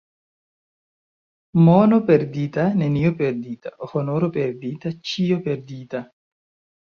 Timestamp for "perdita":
2.07-2.63, 3.19-3.71, 4.39-4.95, 5.49-6.01